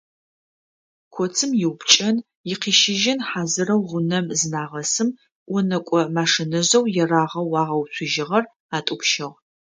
Коцым 1.15 1.51
иупкӏэн, 1.63 2.15
икъищыжьын 2.53 3.19
хьазырэу 3.27 3.81
гъунэм 3.89 4.25
зынагъэсым, 4.39 5.09
ӏонэкӏо 5.49 5.99
машинэжъэу 6.15 6.85
ерагъэу 7.03 7.55
агъэцэкӏэжьыгъэр 7.61 8.43
атӏупщыгъ. 8.75 9.37